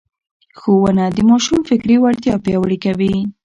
[0.59, 3.15] ښوونه د ماشوم فکري وړتیا پياوړې کوي.